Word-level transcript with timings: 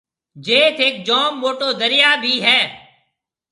جيٿ 0.45 0.75
هيڪ 0.83 0.95
جوم 1.07 1.31
موٽو 1.41 1.67
دريا 1.81 2.09
ڀِي 2.23 2.33
هيَ۔ 2.45 2.59